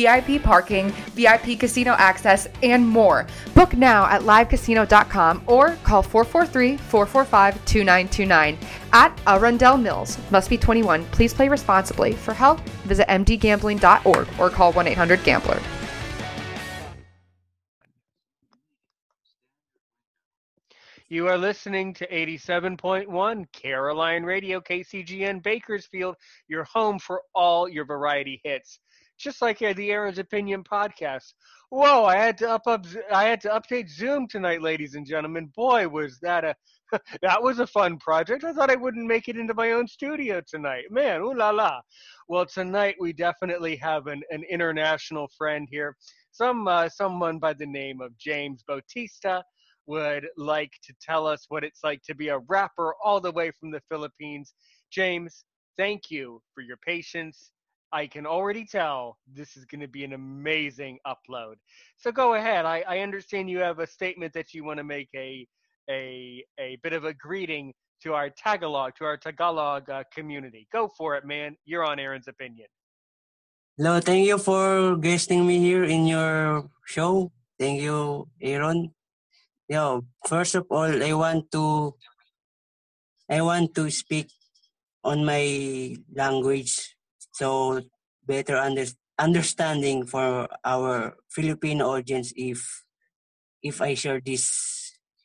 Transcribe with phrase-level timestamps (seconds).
[0.00, 3.26] VIP parking, VIP casino access, and more.
[3.54, 8.58] Book now at livecasino.com or call 443 445 2929
[8.92, 10.18] at Arundel Mills.
[10.30, 11.04] Must be 21.
[11.06, 12.12] Please play responsibly.
[12.12, 15.60] For help, visit mdgambling.org or call 1 800 Gambler.
[21.08, 26.14] You are listening to 87.1 Caroline Radio, KCGN Bakersfield,
[26.46, 28.78] your home for all your variety hits
[29.20, 31.34] just like uh, the Aaron's Opinion podcast.
[31.68, 35.52] Whoa, I had to up, up I had to update Zoom tonight, ladies and gentlemen.
[35.54, 36.54] Boy, was that a
[37.22, 38.42] that was a fun project.
[38.42, 40.86] I thought I wouldn't make it into my own studio tonight.
[40.90, 41.80] Man, ooh la la.
[42.28, 45.96] Well, tonight we definitely have an, an international friend here.
[46.32, 49.44] Some uh, someone by the name of James Bautista
[49.86, 53.50] would like to tell us what it's like to be a rapper all the way
[53.50, 54.54] from the Philippines.
[54.90, 55.44] James,
[55.76, 57.52] thank you for your patience
[57.92, 61.54] I can already tell this is going to be an amazing upload.
[61.96, 62.64] So go ahead.
[62.64, 65.46] I, I understand you have a statement that you want to make a
[65.88, 70.68] a a bit of a greeting to our Tagalog to our Tagalog uh, community.
[70.72, 71.56] Go for it, man.
[71.64, 72.68] You're on Aaron's opinion.
[73.76, 77.32] Hello, thank you for guesting me here in your show.
[77.58, 78.94] Thank you, Aaron.
[79.68, 81.94] Yo, first of all, I want to
[83.28, 84.28] I want to speak
[85.02, 86.96] on my language
[87.40, 87.80] so
[88.28, 88.84] better under,
[89.16, 92.84] understanding for our Filipino audience if
[93.64, 94.44] if I share this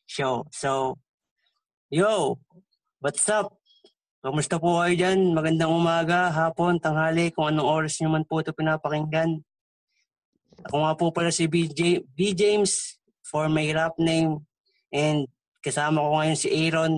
[0.07, 0.47] show.
[0.55, 0.99] So,
[1.91, 2.39] yo,
[3.03, 3.59] what's up?
[4.23, 5.35] Kamusta po kayo dyan?
[5.35, 9.43] Magandang umaga, hapon, tanghali, kung anong oras nyo man po ito pinapakinggan.
[10.71, 12.31] Ako nga po pala si BJ, B.
[12.31, 14.41] James for my rap name
[14.89, 15.29] and
[15.61, 16.93] kasama ko ngayon si Aaron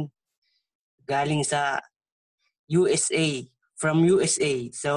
[1.03, 1.83] galing sa
[2.71, 3.43] USA
[3.77, 4.73] from USA.
[4.73, 4.91] So,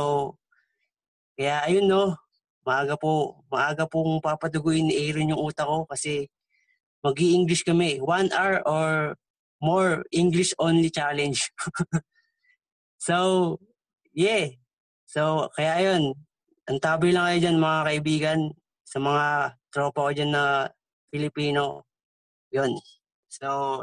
[1.37, 2.17] kaya ayun no,
[2.65, 6.29] maaga po, maaga pong papaduguin ni Aaron yung utak ko kasi
[7.05, 8.01] mag english kami.
[8.01, 9.17] One hour or
[9.61, 11.53] more English only challenge.
[13.07, 13.57] so,
[14.17, 14.57] yeah.
[15.05, 16.17] So, kaya ayun,
[16.69, 18.41] antabi lang kayo dyan mga kaibigan
[18.85, 19.27] sa mga
[19.73, 20.45] tropa ko dyan na
[21.12, 21.85] Filipino.
[22.51, 22.79] Yun.
[23.29, 23.83] So,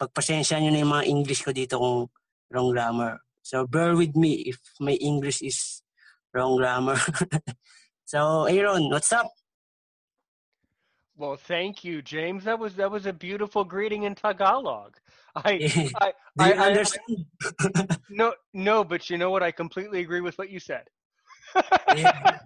[0.00, 2.08] pagpasensya nyo na yung mga English ko dito kung
[2.50, 3.20] wrong grammar.
[3.50, 5.82] So bear with me if my English is
[6.32, 6.96] wrong grammar.
[8.04, 9.28] so Aaron, what's up?
[11.16, 12.44] Well, thank you, James.
[12.44, 14.98] That was that was a beautiful greeting in Tagalog.
[15.34, 15.50] I
[16.00, 17.26] I, Do you I, understand?
[17.60, 19.42] I, no, no, but you know what?
[19.42, 20.86] I completely agree with what you said.
[21.96, 22.38] yeah.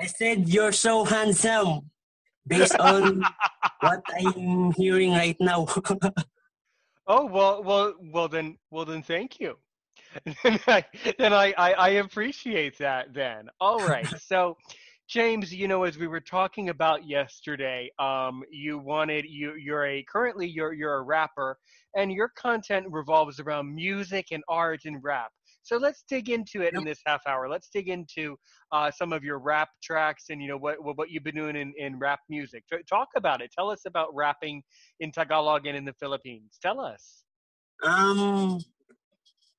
[0.00, 1.90] I said you're so handsome,
[2.46, 3.22] based on
[3.80, 5.66] what I'm hearing right now.
[7.06, 9.58] oh well, well, well then, well then, thank you.
[10.42, 10.84] Then I,
[11.18, 13.48] then I, I, I appreciate that then.
[13.60, 14.06] All right.
[14.20, 14.56] so
[15.08, 20.02] James, you know, as we were talking about yesterday, um, you wanted you you're a
[20.04, 21.58] currently you're you're a rapper
[21.94, 25.30] and your content revolves around music and art and rap.
[25.62, 27.48] So let's dig into it in this half hour.
[27.48, 28.36] Let's dig into
[28.70, 31.72] uh, some of your rap tracks and you know what what you've been doing in,
[31.78, 32.64] in rap music.
[32.88, 33.50] Talk about it.
[33.56, 34.62] Tell us about rapping
[35.00, 36.58] in Tagalog and in the Philippines.
[36.62, 37.24] Tell us.
[37.82, 38.60] Um,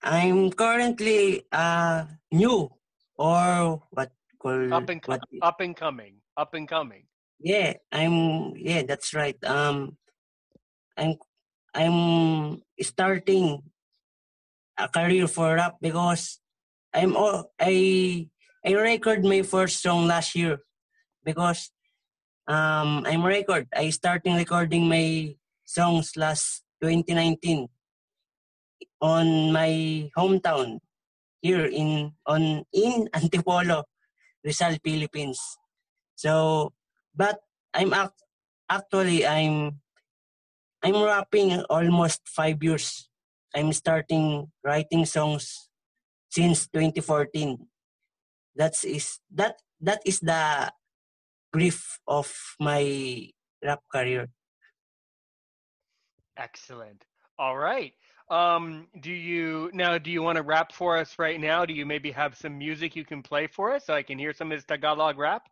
[0.04, 2.70] I'm currently uh new
[3.18, 7.06] or what called up and what, up and coming, up and coming.
[7.40, 9.38] Yeah, I'm yeah, that's right.
[9.44, 9.98] Um
[10.98, 11.16] I'm
[11.74, 13.64] I'm starting
[14.78, 16.40] a career for rap because
[16.94, 18.30] I'm all I
[18.66, 20.60] I record my first song last year
[21.24, 21.72] because
[22.48, 25.36] um I'm record I starting recording my
[25.66, 27.68] songs last 2019
[29.02, 30.80] on my hometown
[31.42, 33.84] here in on in Antipolo,
[34.44, 35.40] Rizal, Philippines.
[36.16, 36.74] So,
[37.16, 37.40] but
[37.74, 38.18] I'm act,
[38.70, 39.82] actually I'm
[40.84, 43.10] I'm rapping almost five years.
[43.56, 45.70] I'm starting writing songs
[46.30, 47.58] since 2014.
[48.56, 50.72] That's is that that is the
[51.52, 52.84] brief of my
[53.64, 54.28] rap career.
[56.38, 57.06] Excellent.
[57.40, 57.94] All right.
[58.30, 59.98] Um, do you now?
[60.00, 61.66] Do you want to rap for us right now?
[61.66, 64.34] Do you maybe have some music you can play for us so I can hear
[64.34, 65.48] some of his Tagalog rap?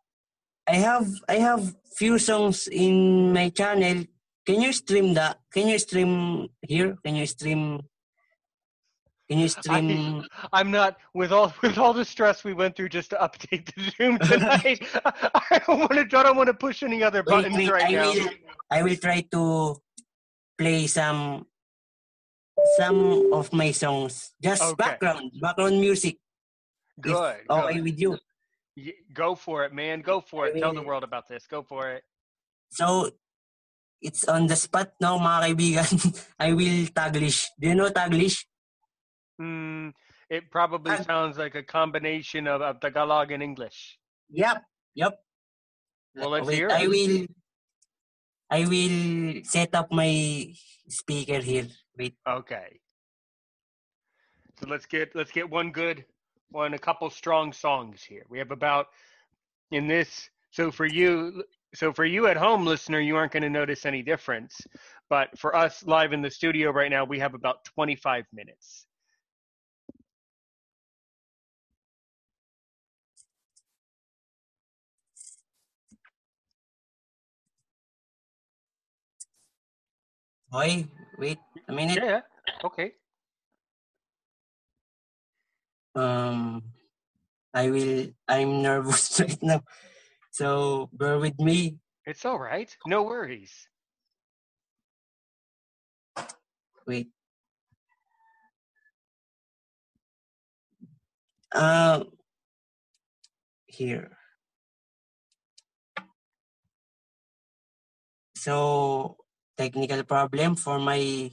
[0.67, 4.05] I have I have few songs in my channel.
[4.45, 5.39] Can you stream that?
[5.53, 6.97] Can you stream here?
[7.05, 7.81] Can you stream?
[9.29, 10.25] Can you stream?
[10.53, 13.71] I, am not with all with all the stress we went through just to update
[13.75, 14.81] the Zoom tonight.
[15.05, 16.17] I don't want to.
[16.17, 18.11] I don't want to push any other buttons wait, wait, right I now.
[18.13, 18.29] Will,
[18.71, 19.75] I will try to
[20.57, 21.45] play some
[22.77, 24.33] some of my songs.
[24.41, 24.75] Just Okay.
[24.77, 26.17] background, background music.
[26.97, 27.37] if Good.
[27.49, 27.83] Okay good.
[27.83, 28.17] with you.
[29.13, 30.01] Go for it, man.
[30.01, 30.57] Go for it.
[30.57, 31.45] Tell the world about this.
[31.45, 32.03] Go for it.
[32.71, 33.11] So,
[34.01, 35.89] it's on the spot now, mga kaibigan.
[36.39, 37.53] I will Taglish.
[37.59, 38.45] Do you know Taglish?
[39.37, 39.89] Hmm.
[40.29, 43.97] it probably sounds like a combination of, of Tagalog and English.
[44.29, 44.63] Yep.
[44.95, 45.13] Yep.
[46.15, 47.25] Well, let's Wait, hear I will
[48.49, 50.53] I will set up my
[50.89, 51.67] speaker here.
[51.97, 52.15] Wait.
[52.27, 52.79] Okay.
[54.59, 56.05] So let's get let's get one good
[56.51, 58.23] one a couple strong songs here.
[58.29, 58.87] We have about
[59.71, 61.43] in this so for you
[61.75, 64.61] so for you at home listener you aren't going to notice any difference,
[65.09, 68.85] but for us live in the studio right now we have about 25 minutes.
[80.51, 80.87] Boy,
[81.17, 81.97] wait a minute.
[82.01, 82.21] Yeah.
[82.63, 82.93] Okay.
[85.95, 86.63] Um
[87.53, 89.61] I will I'm nervous right now.
[90.31, 91.77] So bear with me.
[92.05, 92.75] It's all right.
[92.87, 93.67] No worries.
[96.87, 97.09] Wait.
[101.53, 102.03] Uh
[103.67, 104.17] here.
[108.35, 109.17] So
[109.55, 111.31] technical problem for my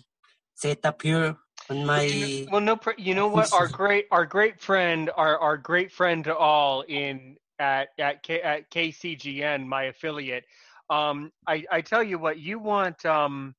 [0.61, 1.37] setup here
[1.71, 3.53] on my You know- well, no, you know what?
[3.53, 8.41] Our great, our great friend, our our great friend to all in at at K,
[8.43, 10.45] at KCGN, my affiliate.
[10.91, 13.05] Um, I I tell you what, you want.
[13.07, 13.55] Um,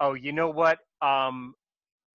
[0.00, 0.78] oh, you know what?
[1.02, 1.54] Um,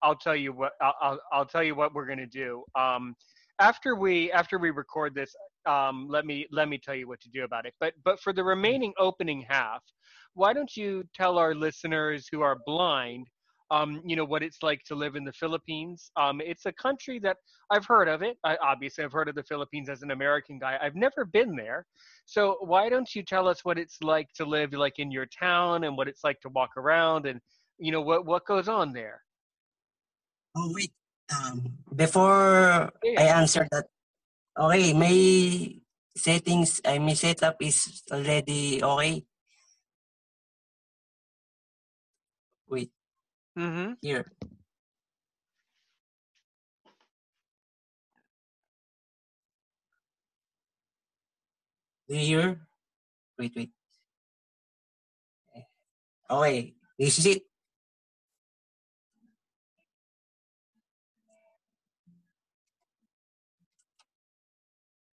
[0.02, 0.74] I'll tell you what.
[0.82, 2.64] I'll I'll, I'll tell you what we're gonna do.
[2.76, 3.16] Um,
[3.60, 5.34] after we after we record this,
[5.66, 7.74] um, let me let me tell you what to do about it.
[7.80, 9.82] But but for the remaining opening half,
[10.34, 13.28] why don't you tell our listeners who are blind?
[13.74, 16.12] Um, you know what it's like to live in the Philippines.
[16.16, 17.38] Um, it's a country that
[17.72, 18.38] I've heard of it.
[18.44, 20.78] I, obviously, I've heard of the Philippines as an American guy.
[20.80, 21.88] I've never been there.
[22.26, 25.86] So why don't you tell us what it's like to live like in your town
[25.86, 27.42] and what it's like to walk around and
[27.80, 29.22] you know what what goes on there?
[30.56, 30.94] Oh wait.
[31.34, 33.22] Um before Yeah.
[33.22, 33.86] I answer that.
[34.56, 35.18] Okay, my
[36.16, 39.26] settings I my setup is already okay.
[42.70, 42.92] Wait,
[43.58, 43.94] Mm-hmm.
[44.02, 44.32] here.
[52.10, 52.60] Do you hear?
[53.38, 53.72] Wait, wait.
[56.30, 57.44] Okay, this is it.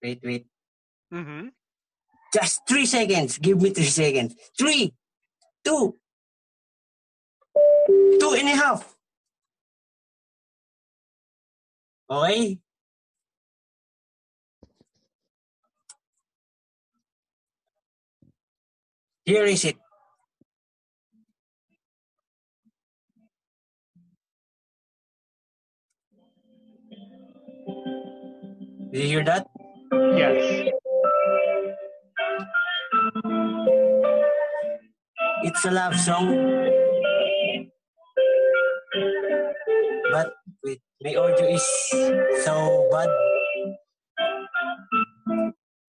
[0.02, 0.46] Wait, wait.
[1.12, 1.48] Mm-hmm.
[2.32, 3.38] Just three seconds.
[3.38, 4.34] Give me three seconds.
[4.58, 4.94] Three,
[5.64, 5.96] two,
[8.20, 8.96] two and a half.
[12.10, 12.58] Okay?
[19.25, 19.76] Here is it.
[28.93, 29.46] Do you hear that?
[29.93, 30.72] Yes.
[35.44, 36.80] It's a love song.
[40.10, 40.32] But
[40.64, 41.67] wait, my audio is
[42.44, 43.08] so bad.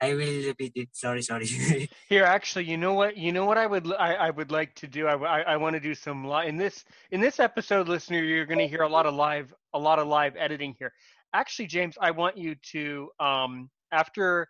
[0.02, 0.90] I will repeat it.
[0.94, 1.46] Sorry, sorry.
[2.10, 3.18] Here, actually, you know what?
[3.18, 5.08] You know what I would I would like to do.
[5.08, 8.24] I, I, I want to do some live in this in this episode, listener.
[8.24, 10.92] You're going to hear a lot of live a lot of live editing here.
[11.34, 14.48] Actually, James, I want you to um after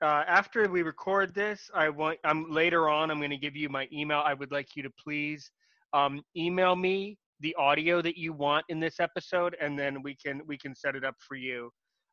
[0.00, 3.10] uh, after we record this, I want I'm later on.
[3.10, 4.22] I'm going to give you my email.
[4.24, 5.50] I would like you to please
[5.92, 10.42] um, email me the audio that you want in this episode, and then we can
[10.46, 11.70] we can set it up for you.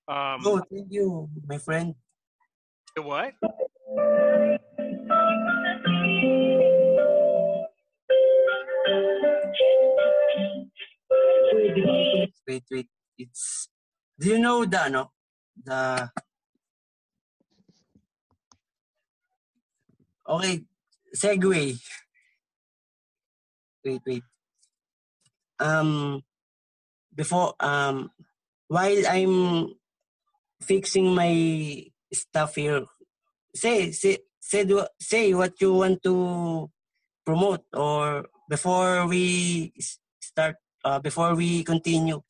[0.07, 1.95] Um, oh, thank you, my friend.
[2.95, 3.33] the what?
[12.47, 12.87] Wait, wait.
[13.17, 13.69] It's.
[14.19, 15.11] Do you know the ano?
[15.63, 16.09] The.
[20.27, 20.61] Okay,
[21.15, 21.79] segue.
[23.85, 24.23] Wait, wait.
[25.59, 26.23] Um,
[27.13, 28.11] before um,
[28.67, 29.73] while I'm
[30.61, 32.85] fixing my stuff here,
[33.55, 34.67] say say say
[34.99, 36.69] say what you want to
[37.25, 39.73] promote or before we
[40.21, 42.21] start uh, before we continue.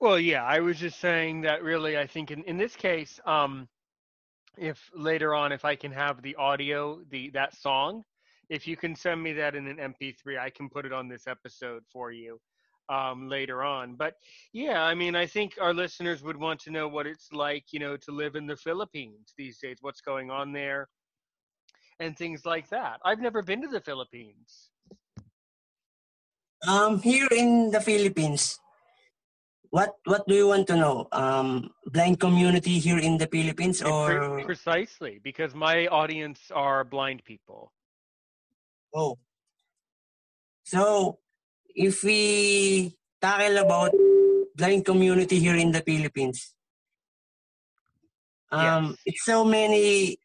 [0.00, 3.68] Well, yeah, I was just saying that really, I think in, in this case, um,
[4.56, 8.04] if later on, if I can have the audio, the that song,
[8.48, 11.26] if you can send me that in an MP3, I can put it on this
[11.26, 12.40] episode for you
[12.88, 13.94] um, later on.
[13.94, 14.14] But
[14.52, 17.80] yeah, I mean, I think our listeners would want to know what it's like, you
[17.80, 20.88] know, to live in the Philippines these days, what's going on there,
[22.00, 23.00] and things like that.
[23.04, 24.70] I've never been to the Philippines.
[26.66, 28.58] Um, here in the Philippines,
[29.70, 31.06] what what do you want to know?
[31.12, 37.70] Um, blind community here in the Philippines, or precisely because my audience are blind people.
[38.98, 39.18] Oh,
[40.62, 41.18] so
[41.74, 43.92] if we tackle about
[44.56, 46.54] blind community here in the Philippines,
[48.50, 48.98] um, Yes.
[49.04, 50.18] it's so many,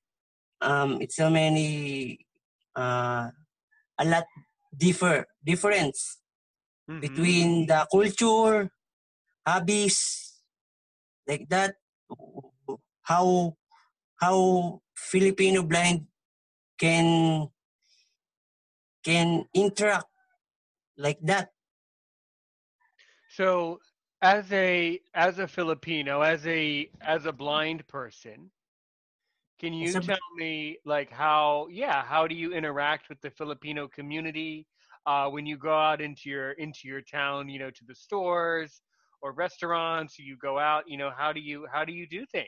[0.61, 2.25] um, it's so many,
[2.75, 3.29] uh,
[3.99, 4.25] a lot
[4.77, 6.21] differ difference
[6.87, 7.49] Mhm.
[7.49, 8.71] between the culture,
[9.47, 10.41] hobbies,
[11.27, 11.75] like that.
[13.03, 13.57] How
[14.19, 16.07] how Filipino blind
[16.79, 17.49] can
[19.03, 20.05] can interact
[20.97, 21.49] like that.
[23.35, 23.79] So,
[24.21, 28.51] as a as a Filipino, as a as a blind person,
[29.63, 34.67] can you tell me like how yeah how do you interact with the Filipino community
[35.05, 38.81] uh, when you go out into your into your town you know to the stores
[39.21, 42.47] or restaurants you go out you know how do you how do you do things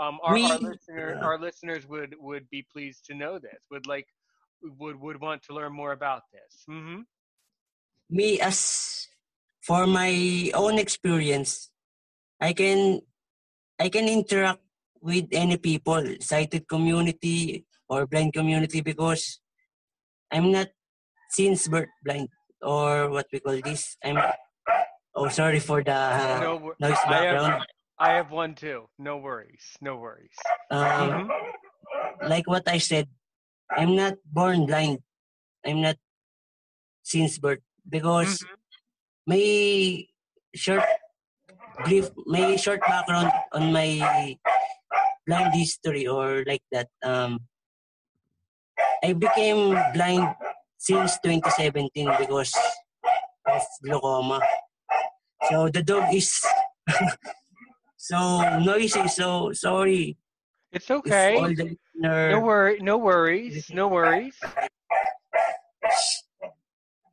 [0.00, 1.24] um, our, our listener yeah.
[1.24, 4.06] our listeners would would be pleased to know this would like
[4.62, 7.02] would would want to learn more about this hmm
[8.10, 9.08] me as
[9.62, 10.12] for my
[10.54, 11.70] own experience
[12.40, 13.00] i can
[13.80, 14.60] i can interact
[15.00, 19.40] with any people sighted community or blind community because
[20.32, 20.68] i'm not
[21.30, 22.28] since birth blind
[22.62, 24.20] or what we call this i'm
[25.14, 25.98] oh sorry for the
[26.40, 27.62] no wor- noise I have,
[27.98, 28.90] I have one too.
[28.98, 29.76] No worries.
[29.80, 30.34] No worries.
[30.70, 32.28] um, Mhm.
[32.28, 33.08] like what i said
[33.70, 35.00] i'm not born blind.
[35.64, 35.96] I'm not
[37.02, 37.60] since birth.
[37.88, 38.56] Because Mhm.
[39.26, 40.08] may
[40.54, 40.84] short
[41.84, 44.36] brief may short background on my
[45.26, 47.40] blind history or like that um
[49.02, 50.28] i became blind
[50.78, 51.88] since 2017
[52.20, 52.52] because
[53.48, 54.40] of glaucoma.
[55.48, 56.32] So the dog is
[57.96, 59.08] so noisy.
[59.08, 60.16] So sorry.
[60.72, 61.36] It's okay.
[61.36, 62.78] all the No worry.
[62.80, 63.70] No worries.
[63.70, 64.36] No worries.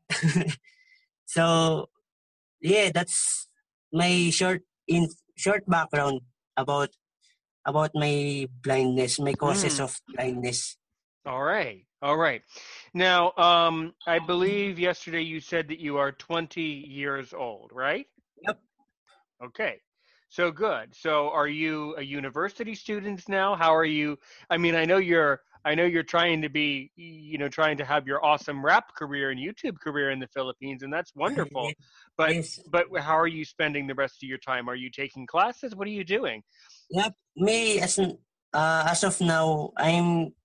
[1.26, 1.88] so
[2.62, 3.48] yeah that's
[3.94, 6.22] my short in short background
[6.58, 6.90] about
[7.66, 9.84] about my blindness my causes Mm.
[9.84, 10.78] of blindness
[11.26, 11.86] All right.
[12.02, 12.42] All right.
[12.98, 18.08] Now, um, I believe yesterday you said that you are 20 years old, right?
[18.42, 18.58] Yep.
[19.46, 19.78] Okay.
[20.32, 20.96] So good.
[20.96, 23.56] So are you a university student now?
[23.56, 24.18] How are you?
[24.50, 27.86] I mean, I know you're I know you're trying to be, you know, trying to
[27.86, 31.72] have your awesome rap career and YouTube career in the Philippines and that's wonderful.
[32.18, 34.70] But yes but how are you spending the rest of your time?
[34.70, 35.76] Are you taking classes?
[35.76, 36.44] What are you doing?
[36.92, 38.18] yep me as an,
[38.54, 40.36] uh, as of now i'm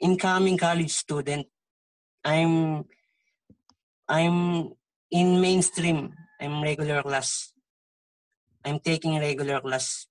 [0.00, 1.46] incoming college student
[2.24, 2.84] i'm
[4.08, 4.70] i'm
[5.10, 7.52] in mainstream i'm regular class
[8.64, 10.06] i'm taking regular class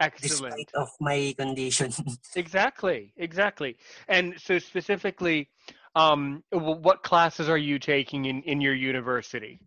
[0.00, 0.54] Excellent.
[0.54, 1.92] despite of my condition
[2.36, 3.76] Exactly, exactly.
[4.08, 5.48] And so specifically,
[5.94, 9.58] um, what classes are you taking in, in your university?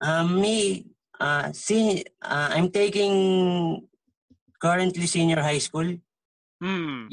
[0.00, 0.86] Um, me,
[1.20, 3.86] uh, see, uh, I'm taking
[4.62, 5.98] currently senior high school,
[6.60, 7.08] Hmm.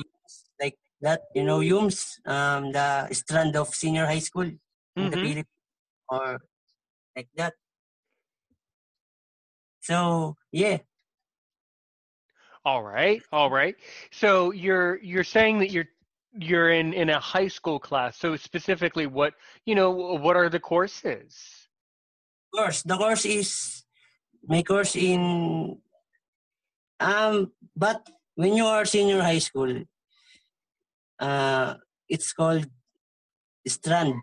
[0.62, 4.44] like that, you know, UMS, um, the strand of senior high school
[5.00, 5.22] in the Mhm.
[5.22, 5.46] Philippines,
[6.10, 6.40] or
[7.16, 7.54] like that.
[9.86, 10.80] So, yeah,
[12.66, 13.76] All right, all right.
[14.12, 15.86] So you're you're saying that you're
[16.34, 18.18] you're in in a high school class.
[18.18, 19.36] So specifically, what
[19.68, 21.38] you know, what are the courses?
[22.56, 23.84] course, the course is
[24.48, 25.78] my course in,
[27.00, 29.84] um, but when you are senior high school,
[31.20, 31.76] uh,
[32.10, 32.66] it's called
[33.68, 34.16] strand.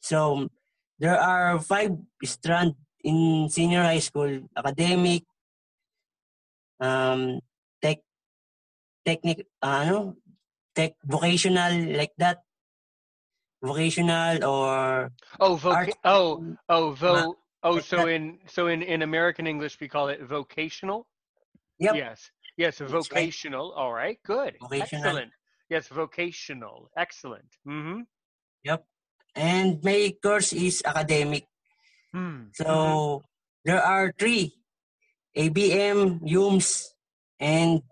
[0.00, 0.48] So
[1.00, 2.74] there are five strand
[3.04, 5.22] in senior high school: academic,
[6.80, 7.40] um,
[7.82, 8.00] tech,
[9.04, 10.16] technic, uh, ano,
[10.74, 12.40] tech, vocational, like that.
[13.64, 15.90] Vocational or Oh, voc- art.
[16.04, 17.36] oh, oh, vo.
[17.64, 18.08] Oh, like so that.
[18.08, 21.08] in so in in American English we call it vocational.
[21.80, 21.96] Yep.
[21.96, 22.30] Yes.
[22.58, 22.90] Yes, right.
[22.90, 23.72] vocational.
[23.72, 24.18] All right.
[24.22, 24.56] Good.
[24.60, 25.04] Vocational.
[25.06, 25.32] Excellent.
[25.70, 26.90] Yes, vocational.
[26.96, 27.48] Excellent.
[27.66, 28.04] Mm-hmm.
[28.64, 28.84] Yep.
[29.34, 31.48] And my course is academic.
[32.14, 32.54] Hmm.
[32.54, 33.26] So
[33.64, 34.54] there are three
[35.36, 36.94] ABM, UMS,
[37.40, 37.82] and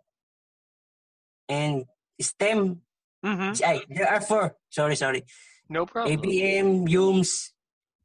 [1.49, 1.85] and
[2.21, 2.79] STEM.
[3.27, 3.53] Mm-hmm.
[3.67, 4.55] Ay, there are four.
[4.71, 5.27] Sorry, sorry.
[5.69, 6.15] No problem.
[6.15, 7.51] ABM, UMS,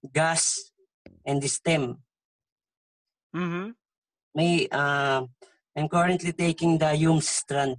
[0.10, 0.74] GAS,
[1.26, 2.02] and STEM.
[3.36, 3.78] Mm-hmm.
[4.34, 5.22] May uh,
[5.78, 7.78] I'm currently taking the UMS strand.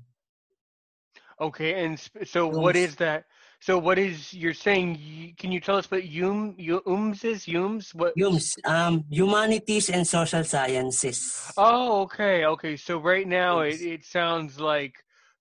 [1.41, 2.87] Okay, and so what Yums.
[2.87, 3.25] is that?
[3.61, 5.35] So what is you're saying?
[5.39, 7.45] Can you tell us what yum yums is?
[7.45, 7.95] Yums?
[7.95, 8.15] What?
[8.17, 11.53] UMS, um, humanities and social sciences.
[11.57, 12.77] Oh, okay, okay.
[12.77, 14.95] So right now it, it sounds like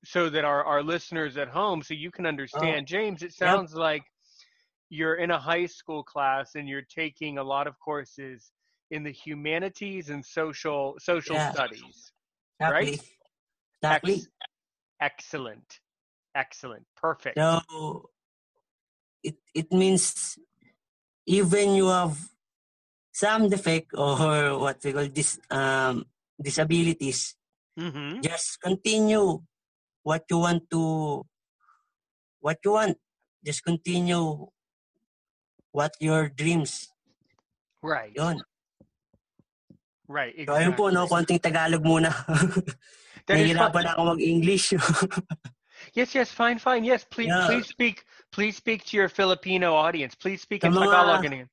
[0.04, 4.04] so that our, our listeners at home, so you can understand, James, it sounds like
[4.90, 8.52] you're in a high school class and you're taking a lot of courses
[8.90, 11.52] in the humanities and social social Yeah.
[11.52, 12.14] studies.
[12.60, 12.90] Exactly.
[12.90, 13.02] right?
[13.84, 14.14] Exactly.
[14.14, 14.28] Ex-
[15.02, 15.80] excellent.
[16.38, 16.86] Excellent.
[16.94, 17.34] Perfect.
[17.34, 18.14] So
[19.26, 20.38] it it means
[21.26, 22.14] even you have
[23.10, 26.06] some defect or what we call this um
[26.38, 27.34] disabilities,
[27.78, 28.22] Mm-hmm.
[28.26, 29.38] just continue
[30.02, 31.26] what you want to
[32.42, 32.98] what you want.
[33.42, 34.46] Just continue
[35.74, 36.90] what your dreams.
[37.82, 38.14] Right.
[38.18, 38.42] Yun.
[40.10, 40.34] Right.
[40.46, 42.10] So ayun po, no, konting Tagalog muna.
[43.28, 44.74] Nahihirapan na ako mag-English.
[45.98, 46.86] Yes, yes, fine, fine.
[46.86, 47.50] Yes, please, Yeah.
[47.50, 48.06] please speak.
[48.30, 50.14] Please speak to your Filipino audience.
[50.14, 51.50] Please speak in mga- Tagalog.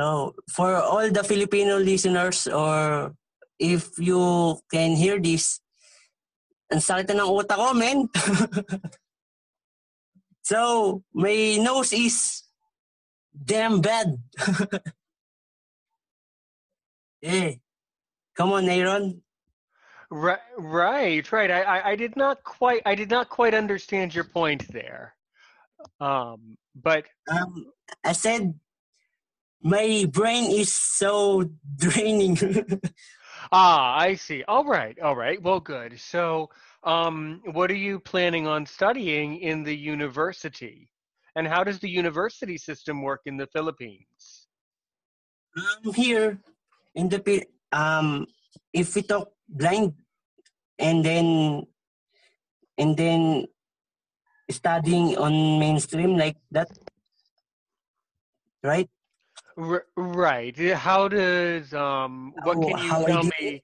[0.00, 3.12] Oh, for all the Filipino listeners or
[3.60, 5.60] if you can hear this,
[6.72, 8.08] ang sakit ng utak ko, men.
[10.50, 12.48] so, my nose is
[13.28, 14.16] damn bad.
[17.20, 17.60] eh,
[18.32, 19.20] come on, Aaron.
[20.10, 21.50] Right, right, right.
[21.50, 25.14] I, I, I did not quite, I did not quite understand your point there.
[26.00, 27.66] Um, but Um,
[28.04, 28.54] I said,
[29.62, 32.38] my brain is so draining.
[33.52, 34.44] ah, I see.
[34.46, 35.42] All right, all right.
[35.42, 35.98] Well, good.
[35.98, 36.50] So,
[36.84, 40.88] um, what are you planning on studying in the university?
[41.34, 44.46] And how does the university system work in the Philippines?
[45.56, 46.38] um, here
[46.94, 48.26] in the um
[48.72, 49.94] if we talk blind
[50.78, 51.66] and then
[52.78, 53.46] and then
[54.50, 56.68] studying on mainstream like that
[58.62, 58.88] right
[59.56, 60.56] R- right.
[60.76, 62.34] How does um?
[62.44, 63.62] What can you how tell did me?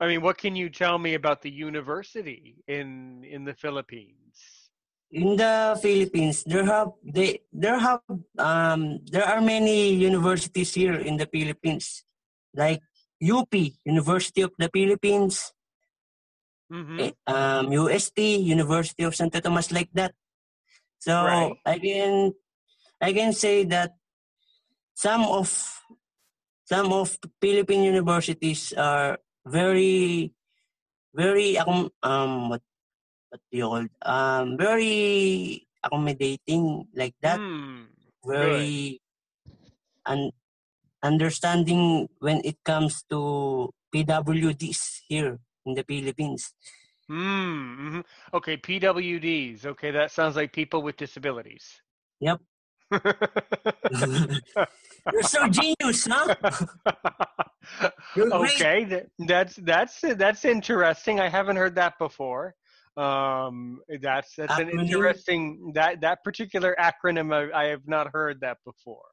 [0.00, 4.66] I mean, what can you tell me about the university in in the Philippines?
[5.10, 8.02] in the philippines there have they there have
[8.38, 12.02] um there are many universities here in the philippines
[12.54, 12.82] like
[13.20, 13.52] UP
[13.84, 15.52] university of the philippines
[16.72, 16.98] Mm-hmm.
[16.98, 20.14] eh, um, UST, University of Santo Tomas, like that.
[20.98, 21.56] So Right.
[21.64, 22.32] I can
[23.00, 23.94] I can say that
[24.94, 25.48] some of
[26.66, 30.32] some of Philippine universities are very
[31.14, 32.62] very um what
[33.30, 37.86] what do you call um very accommodating like that Hmm.
[38.24, 39.00] very
[40.06, 40.32] un-
[41.06, 46.52] understanding when it comes to PWDs here in the Philippines.
[47.08, 47.76] Hmm.
[47.78, 48.00] hmm
[48.34, 48.56] Okay.
[48.56, 49.66] PWDs.
[49.66, 51.80] Okay, that sounds like people with disabilities.
[52.20, 52.40] Yep.
[55.12, 56.34] You're so genius, huh?
[58.16, 61.20] Okay, that, that's that's that's interesting.
[61.20, 62.54] I haven't heard that before.
[62.96, 67.34] Um, that's that's an interesting that that particular acronym.
[67.34, 69.10] I, I have not heard that before.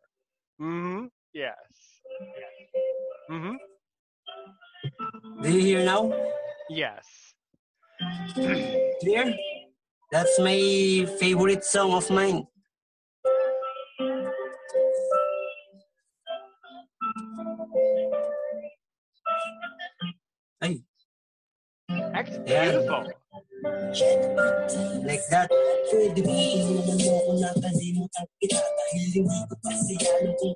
[0.59, 1.05] Hmm.
[1.33, 1.55] Yes.
[3.29, 3.55] Hmm.
[5.41, 6.11] Do you hear now?
[6.69, 7.05] Yes.
[9.01, 9.33] Clear?
[10.11, 12.45] That's my favorite song of mine.
[22.15, 22.71] Ex- Yeah.
[22.71, 23.03] Beautiful.
[25.03, 25.47] like that.
[25.91, 30.53] Pwede ba inuman mo kung nakalimutan kita Dahil hindi ko kasi alam kung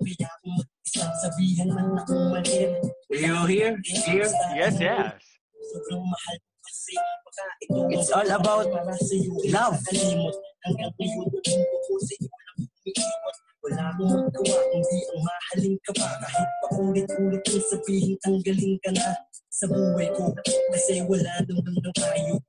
[0.87, 2.71] kaya akong mag-isa Sabihan man akong maliit
[3.11, 3.71] Do you hear?
[3.83, 4.27] Hear?
[4.55, 4.75] Yes.
[4.79, 5.19] Yes.
[5.67, 9.77] Sobrang mahal ko kasi baka ito ang It's all about para sa iyo love.
[9.83, 13.35] Kalimot hanggang ngayon Ang ko sa iyo lang umiiwat
[13.67, 18.89] Wala akong magawa kundi ang mahalin ka pa Kahit pa ulit-ulit kong sabihin tanggalin ka
[18.95, 19.07] na
[19.51, 20.31] sa buhay ko
[20.71, 22.39] Kasi wala naman na tayo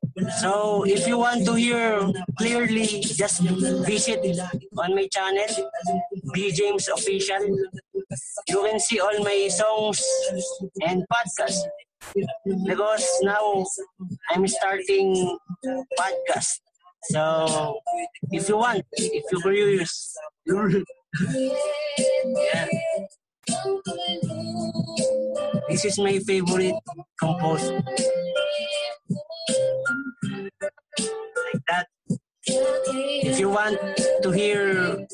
[0.43, 2.03] So, if you want to hear
[2.39, 3.39] clearly, just
[3.87, 4.19] visit
[4.75, 5.47] on my channel,
[6.35, 7.39] B James Official.
[8.49, 10.03] You can see all my songs
[10.87, 11.61] and podcasts.
[12.67, 13.65] Because now
[14.31, 15.37] I'm starting
[15.99, 16.61] podcast.
[17.11, 17.81] So,
[18.31, 20.17] if you want, if you're curious,
[20.47, 20.69] yeah.
[25.69, 26.75] this is my favorite
[27.21, 27.83] composer.
[31.45, 31.87] Like that.
[32.47, 33.79] If you want
[34.23, 35.07] to hear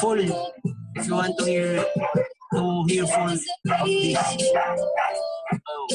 [0.00, 1.84] full, if you want to hear
[2.52, 3.46] to hear full of this.
[5.68, 5.88] Oh,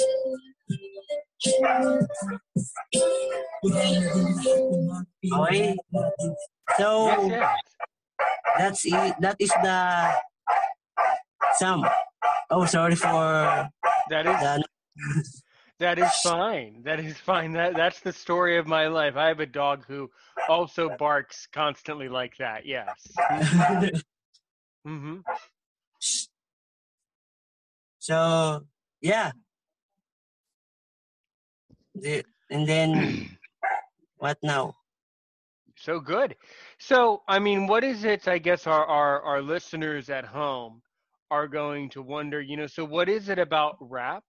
[5.31, 5.75] okay.
[6.77, 7.59] So Yes, yes.
[8.57, 9.15] that's it.
[9.19, 10.13] That is the
[11.57, 11.85] some.
[12.49, 13.69] Oh, sorry for
[14.09, 14.63] That is the
[15.79, 16.83] that is fine.
[16.83, 17.51] That is fine.
[17.53, 19.15] That that's the story of my life.
[19.17, 20.09] I have a dog who
[20.47, 22.65] also barks constantly like that.
[22.65, 22.87] Yes.
[24.85, 25.17] hmm
[28.05, 28.61] so
[29.01, 29.31] yeah.
[31.95, 33.29] The, and then
[34.17, 34.75] what now?
[35.75, 36.35] So good.
[36.77, 38.27] So, I mean, what is it?
[38.27, 40.83] I guess our, our our listeners at home
[41.31, 42.39] are going to wonder.
[42.41, 44.23] You know, so what is it about rap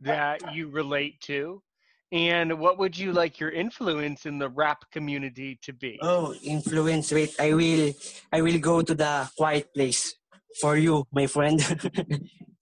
[0.00, 1.62] that you relate to,
[2.10, 6.00] and what would you like your influence in the rap community to be?
[6.02, 7.12] Oh, influence.
[7.12, 7.92] Wait, I will.
[8.32, 10.16] I will go to the quiet place
[10.60, 11.62] for you, my friend.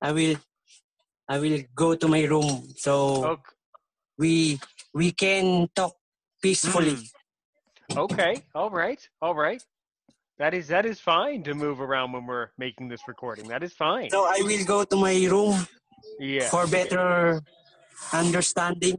[0.00, 0.36] I will.
[1.28, 2.92] I will go to my room so
[3.34, 3.38] Oh,
[4.18, 4.60] we
[4.94, 5.94] we can talk
[6.40, 6.96] peacefully.
[7.90, 7.98] Mm.
[8.06, 8.42] okay.
[8.54, 9.02] All right.
[9.20, 9.62] All right.
[10.38, 13.48] That is that is fine to move around when we're making this recording.
[13.48, 14.10] That is fine.
[14.10, 15.66] So I will go to my room
[16.20, 16.48] Yeah.
[16.48, 17.40] for better
[18.12, 18.98] understanding.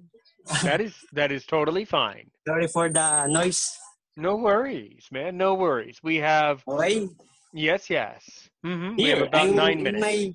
[0.63, 2.29] That is that is totally fine.
[2.47, 3.77] Sorry for the noise.
[4.17, 5.37] No worries, man.
[5.37, 5.99] No worries.
[6.03, 7.07] We have Okay.
[7.53, 8.49] yes, yes.
[8.63, 10.01] hmm We have about I'm nine minutes.
[10.01, 10.33] my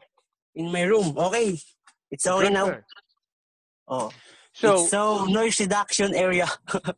[0.55, 1.17] in my room.
[1.17, 1.59] Okay.
[2.11, 2.79] It's okay Good, now.
[3.88, 4.11] Oh.
[4.53, 6.47] So it's so noise reduction area.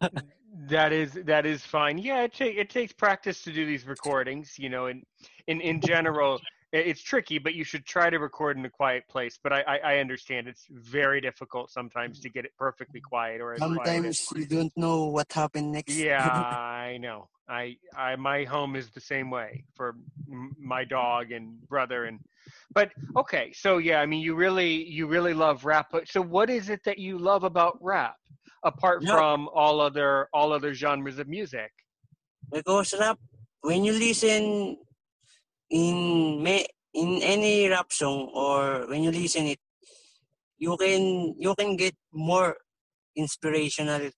[0.69, 1.99] that is that is fine.
[1.99, 4.59] Yeah, it ta- it takes practice to do these recordings.
[4.59, 5.03] You know, in
[5.47, 6.41] in in general,
[6.73, 9.39] it's tricky, but you should try to record in a quiet place.
[9.41, 13.53] But I I, I understand it's very difficult sometimes to get it perfectly quiet or
[13.55, 15.95] as quiet as Sometimes you don't know what happened next.
[15.95, 16.27] Yeah,
[16.85, 17.29] I know.
[17.49, 19.97] I, I, my home is the same way for
[20.31, 22.21] m- my dog and brother and,
[22.75, 23.53] but okay.
[23.55, 25.87] So yeah, I mean, you really, you really love rap.
[25.93, 28.17] But so, what is it that you love about rap,
[28.65, 29.13] apart No.
[29.13, 31.71] from all other, all other genres of music?
[32.53, 33.19] Because rap,
[33.63, 34.77] when you listen
[35.71, 39.59] in may, in any rap song or when you listen it,
[40.59, 42.57] you can you can get more
[43.17, 44.11] inspirational.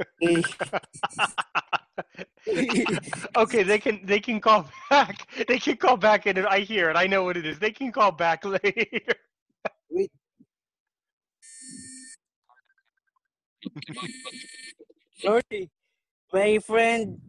[3.36, 5.26] okay, they can, they can call back.
[5.48, 6.96] They can call back, and I hear it.
[6.96, 7.58] I know what it is.
[7.58, 9.14] They can call back later.
[15.18, 15.70] Sorry,
[16.32, 17.20] my friend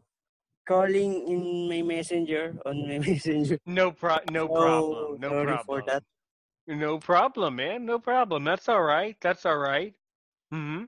[0.67, 3.57] calling in my messenger on my messenger.
[3.65, 5.19] No pro, no So, problem.
[5.19, 5.65] No sorry problem.
[5.65, 6.03] for that.
[6.67, 7.85] No problem, man.
[7.85, 8.45] No problem.
[8.45, 9.17] That's all right.
[9.21, 9.93] That's all right.
[10.51, 10.83] Hmm.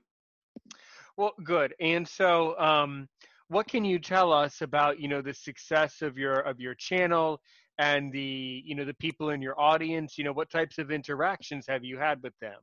[1.16, 1.74] Well, good.
[1.80, 3.08] And so, um,
[3.48, 7.40] what can you tell us about you know the success of your of your channel
[7.78, 10.18] and the you know the people in your audience?
[10.18, 12.58] You know, what types of interactions have you had with them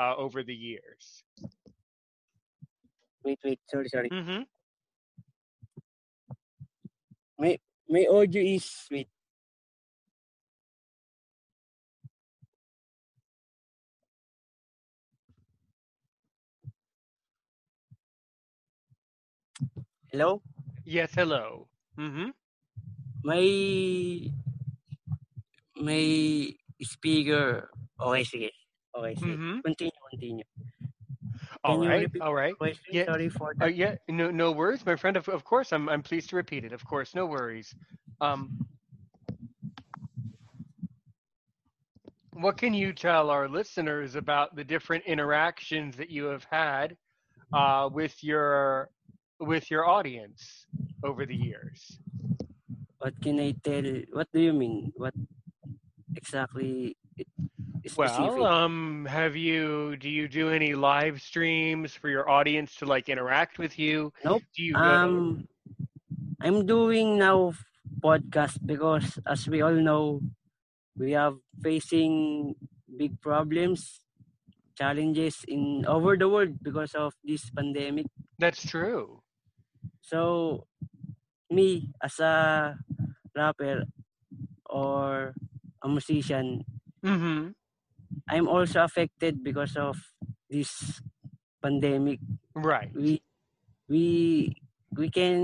[0.00, 1.24] uh, over the years?
[3.24, 4.08] Wait, wait, sorry, sorry.
[4.10, 4.42] Mm-hmm.
[7.88, 9.08] My audio is wait.
[20.16, 20.40] Hello?
[20.86, 21.12] Yes.
[21.12, 21.68] Hello.
[22.00, 22.32] Mm-hmm.
[23.22, 23.44] My
[25.76, 26.48] my
[26.80, 27.68] speaker.
[28.00, 28.48] Okay, sige.
[28.96, 29.36] Okay, sige.
[29.36, 29.60] Mm-hmm.
[29.60, 30.44] Continue, continue.
[31.64, 32.56] All Can right, all right.
[32.88, 35.18] Yeah, Sorry for Uh, yeah, no, no worries, my friend.
[35.20, 36.72] Of, of course, I'm, I'm pleased to repeat it.
[36.72, 37.76] Of course, no worries.
[38.22, 38.56] Um,
[42.32, 46.96] what can you tell our listeners about the different interactions that you have had
[47.52, 48.88] uh, with your
[49.40, 50.66] with your audience
[51.04, 51.98] over the years?
[52.98, 53.84] What can I tell?
[54.12, 54.92] What do you mean?
[54.96, 55.14] What
[56.16, 56.96] exactly
[57.86, 58.40] specific?
[58.40, 63.08] Well, um, have you do you do any live streams for your audience to like
[63.08, 64.12] interact with you?
[64.24, 64.42] Nope.
[64.56, 65.48] Do you go um,
[66.40, 67.52] I'm doing now
[68.00, 70.20] podcast because as we all know,
[70.98, 72.54] we are facing
[72.96, 74.00] big problems,
[74.76, 78.06] challenges in over the world because of this pandemic.
[78.38, 79.22] That's true.
[80.00, 80.66] So,
[81.50, 82.74] me as a
[83.34, 83.84] rapper
[84.66, 85.34] or
[85.82, 86.64] a musician,
[87.06, 87.54] Mm-hmm.
[88.26, 89.94] I'm also affected because of
[90.50, 90.98] this
[91.62, 92.18] pandemic.
[92.54, 92.90] Right.
[92.90, 93.22] We
[93.86, 94.04] we
[94.90, 95.38] we can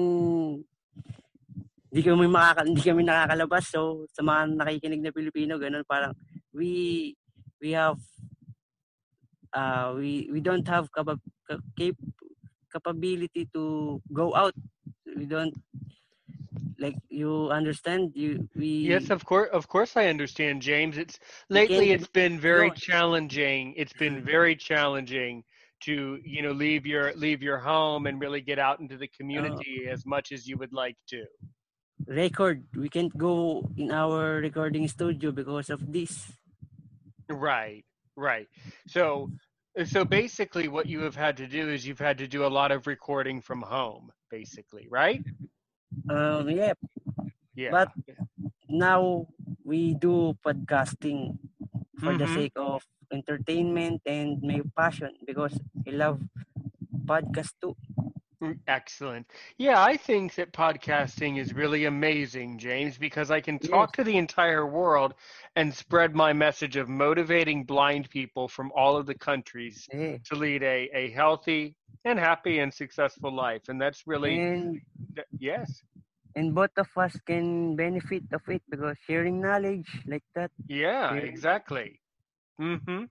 [1.93, 3.69] hindi kami makaka, hindi kami nakakalabas.
[3.71, 6.17] So, sa mga nakikinig na Pilipino, ganun parang
[6.51, 7.13] we
[7.63, 8.01] we have
[9.53, 12.17] uh we we don't have ca- cap-
[12.73, 14.55] capability to go out.
[15.17, 15.55] We don't
[16.79, 20.99] like you understand you we Yes, of course, of course, I understand, James.
[20.99, 23.75] It's lately it's been very challenging.
[23.77, 24.35] It's been mm-hmm.
[24.35, 25.45] very challenging
[25.85, 29.17] to you know leave your leave your home and really get out into the uh,
[29.17, 31.25] community as much as you would like to.
[32.07, 32.65] record.
[32.75, 36.33] We can't go in our recording studio because of this.
[37.29, 37.85] Right,
[38.17, 38.49] right.
[38.89, 39.31] So,
[39.85, 42.71] so basically, what you have had to do is you've had to do a lot
[42.73, 45.25] of recording from home, basically, right?
[46.09, 46.75] Um, yeah,
[47.55, 47.71] Yeah.
[47.71, 47.93] But-
[48.69, 49.27] now
[49.65, 51.37] we do podcasting
[52.01, 52.35] for the Mhm.
[52.35, 52.83] sake of
[53.13, 55.53] entertainment and my passion because
[55.87, 56.21] I love
[57.07, 57.77] podcast too.
[58.43, 59.27] Mm, Excellent.
[59.59, 64.17] Yeah, I think that podcasting is really amazing, James, because I can talk to the
[64.17, 65.15] entire world
[65.57, 70.19] and spread my message of motivating blind people from all of the countries Yeah.
[70.25, 73.69] to lead a, a healthy and happy and successful life.
[73.69, 74.81] And that's really, And
[75.15, 75.83] th- yes.
[76.35, 80.51] and both of us can benefit of it because sharing knowledge like that.
[80.69, 81.21] Yeah, Yeah.
[81.21, 82.01] exactly.
[82.59, 83.05] hmm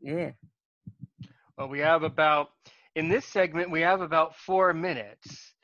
[0.00, 0.32] Yeah.
[1.58, 2.50] Well, we have about
[2.96, 5.54] in this segment we have about four minutes,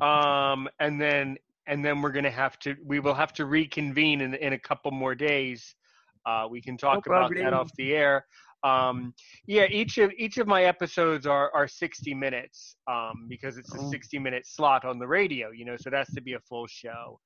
[0.00, 4.34] um, and then and then we're gonna have to we will have to reconvene in
[4.34, 5.74] in a couple more days.
[6.26, 8.26] Uh, we can talk about that off the air.
[8.64, 9.14] Um,
[9.46, 13.78] yeah, each of each of my episodes are are 60 minutes um, because it's a
[13.80, 13.90] Oh.
[13.90, 15.50] 60 minute slot on the radio.
[15.50, 17.20] You know, so it has to be a full show.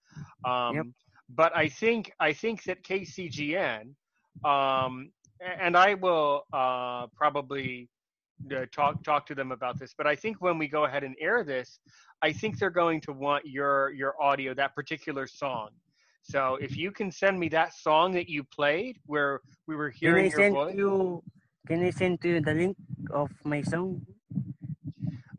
[0.44, 0.86] Um, Yep.
[1.34, 3.94] But I think I think that KCGN,
[4.44, 7.88] um, and I will uh, probably
[8.54, 9.94] uh, talk talk to them about this.
[9.96, 11.80] But I think when we go ahead and air this,
[12.22, 15.70] I think they're going to want your your audio, that particular song.
[16.22, 20.30] So if you can send me that song that you played, where we were hearing
[20.30, 20.74] Can I your send voice.
[20.76, 21.22] you
[21.66, 22.76] can I send you the link
[23.12, 24.00] of my song?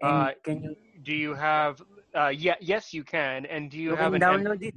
[0.01, 1.82] Uh, can you Do you have?
[2.15, 3.45] Uh, yeah, yes, you can.
[3.45, 4.23] And do you, you have can an?
[4.23, 4.75] M- download it?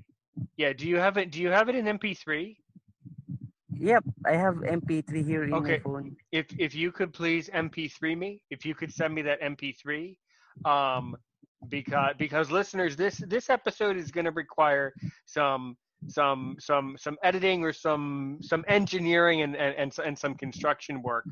[0.57, 0.73] yeah.
[0.73, 1.31] Do you have it?
[1.31, 2.57] Do you have it in MP3?
[3.87, 5.79] Yep, I have MP3 here in Okay.
[5.79, 6.17] my phone.
[6.33, 10.19] if if you could please MP3 me, if you could send me that MP3,
[10.65, 11.17] um,
[11.69, 14.93] because because listeners, this this episode is going to require
[15.27, 15.77] some
[16.09, 21.27] some some some editing or some some engineering and and and, and some construction work,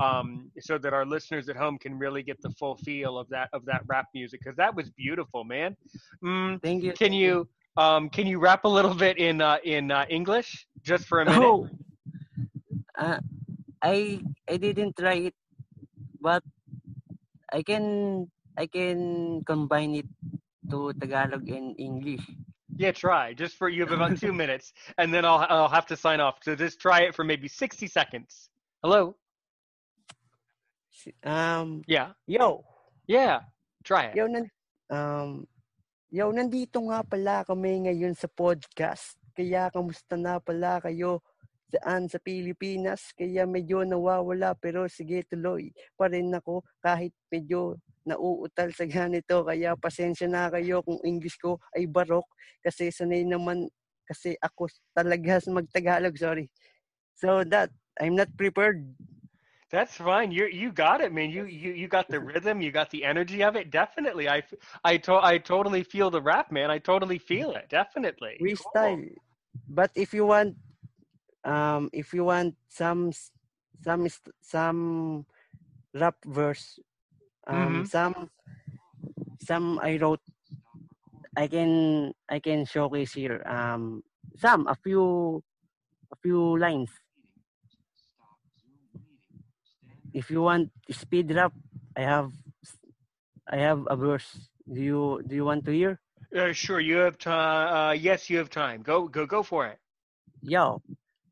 [0.00, 3.48] um, so that our listeners at home can really get the full feel of that
[3.52, 5.76] of that rap music because that was beautiful, man.
[6.24, 6.92] Mm, Thank you.
[6.96, 11.06] can you um can you rap a little bit in uh, in uh, English just
[11.06, 11.54] for a minute?
[11.54, 11.68] Oh,
[13.02, 13.18] uh,
[13.82, 15.36] I I didn't try it,
[16.22, 16.42] but
[17.50, 17.84] I can
[18.54, 20.08] I can combine it
[20.70, 22.22] to Tagalog and English.
[22.78, 23.34] Yeah, try.
[23.34, 26.38] Just for you have about two minutes, and then I'll I'll have to sign off.
[26.46, 28.48] So just try it for maybe sixty seconds.
[28.82, 29.18] Hello.
[31.26, 32.14] Um, Yeah.
[32.30, 32.62] yo,
[33.10, 33.42] Yeah.
[33.82, 34.14] Try it.
[34.14, 34.46] yo nan
[34.94, 35.42] um
[36.14, 39.18] yo nandito nga pala kami ngayon sa podcast.
[39.34, 41.18] Kaya kamusta na pala kayo
[41.72, 43.16] saan sa Pilipinas?
[43.16, 49.40] Kaya medyo nawawala pero sige tuloy pa rin ako kahit medyo nauutal sa ganito.
[49.40, 52.28] Kaya pasensya na kayo kung English ko ay barok
[52.60, 53.72] kasi sanay naman
[54.04, 56.46] kasi ako talaga magtagalog, sorry.
[57.16, 58.84] So that I'm not prepared.
[59.72, 60.28] That's fine.
[60.36, 61.32] You you got it, man.
[61.32, 62.60] You you you got the rhythm.
[62.60, 63.72] You got the energy of it.
[63.72, 64.28] Definitely.
[64.28, 64.44] I
[64.84, 66.68] I to- I totally feel the rap, man.
[66.68, 67.72] I totally feel it.
[67.72, 68.36] Definitely.
[68.36, 68.52] Cool.
[68.52, 69.08] freestyle.
[69.72, 70.56] But if you want,
[71.44, 73.12] um, if you want some
[73.84, 74.06] some
[74.42, 75.26] some
[75.94, 76.78] rap verse,
[77.46, 77.84] um, Mhm.
[77.84, 78.30] some
[79.40, 80.20] some I wrote,
[81.36, 83.42] I can I can showcase here.
[83.46, 84.02] Um,
[84.36, 85.42] some a few
[86.12, 86.90] a few lines.
[90.12, 91.52] If you want speed rap,
[91.96, 92.32] I have
[93.48, 94.48] I have a verse.
[94.72, 96.00] Do you do you want to hear?
[96.36, 96.80] Uh, sure.
[96.80, 97.74] You have time.
[97.74, 98.82] Uh, yes, you have time.
[98.82, 99.78] Go go go for it.
[100.42, 100.82] Yo,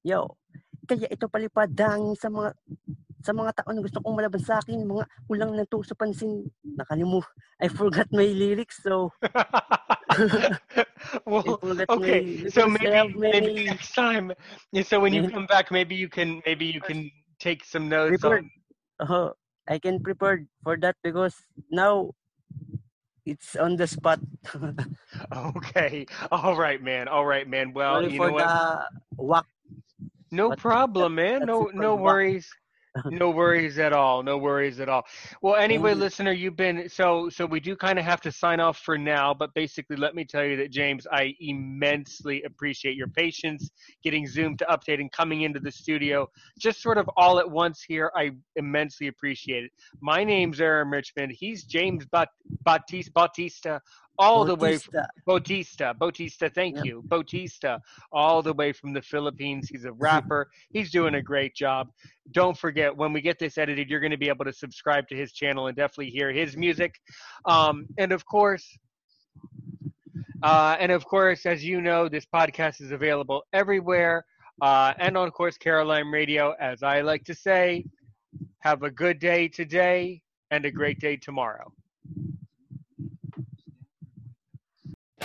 [0.03, 0.35] yo.
[0.89, 2.51] Kaya ito palipadangin sa mga
[3.21, 6.49] sa mga tao na gusto kong malaban sa akin, mga kulang ng tuso pansin.
[6.65, 7.21] Nakalimu.
[7.61, 9.13] I forgot my lyrics, so
[11.29, 12.45] well, okay.
[12.45, 14.33] my So maybe maybe next time.
[14.73, 18.25] yeah, So when you come back, maybe you can maybe you can take some notes
[18.25, 18.49] Prepared.
[19.01, 19.31] on uh,
[19.69, 21.37] I can prepare for that because
[21.71, 22.11] now
[23.25, 24.21] it's on the spot.
[25.31, 26.07] Okay.
[26.33, 27.07] All right, man.
[27.09, 27.73] All right, man.
[27.75, 28.49] Well, Sorry you for know what?
[28.49, 28.89] the
[29.21, 29.47] whack.
[30.31, 31.45] No problem, man.
[31.45, 32.49] No no worries.
[33.07, 34.23] no worries at all.
[34.23, 35.05] No worries at all.
[35.43, 37.47] Well, anyway, listener, you've been so so.
[37.47, 40.45] We do kind of have to sign off for now, but basically, let me tell
[40.45, 43.71] you that James, I immensely appreciate your patience
[44.03, 47.83] getting Zoom to update and coming into the studio just sort of all at once
[47.83, 48.11] here.
[48.17, 49.71] I immensely appreciate it.
[50.01, 51.33] My name's Aaron Richmond.
[51.39, 52.31] He's James Bat-
[52.65, 53.81] Batista Bautista,
[54.21, 55.09] all the way from Bautista.
[55.27, 55.95] Bautista.
[55.99, 57.03] Bautista, thank you.
[57.07, 57.81] Bautista,
[58.13, 59.69] all the way from the Philippines.
[59.71, 60.51] He's a rapper.
[60.71, 61.89] He's doing a great job.
[62.33, 65.17] Don't forget, when we get this edited, you're going to be able to subscribe to
[65.17, 67.01] his channel and definitely hear his music.
[67.47, 68.79] Um, and of course,
[70.43, 74.25] uh, and of course, as you know, this podcast is available everywhere.
[74.63, 76.55] Uh, and on, of course, Caroline Radio.
[76.61, 77.85] As I like to say,
[78.61, 81.73] have a good day today and a great day tomorrow.